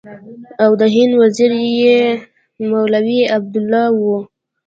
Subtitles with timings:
[0.63, 2.01] او د هند وزیر یې
[2.69, 4.03] مولوي عبیدالله و.